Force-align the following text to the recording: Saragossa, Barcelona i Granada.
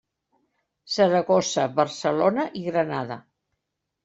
Saragossa, 0.93 1.67
Barcelona 1.81 2.47
i 2.63 2.65
Granada. 2.71 3.21